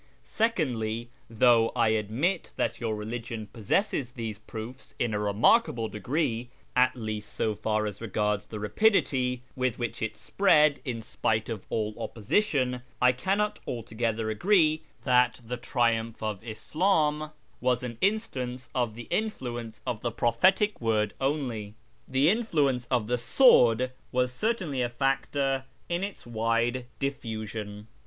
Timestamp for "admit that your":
1.89-2.95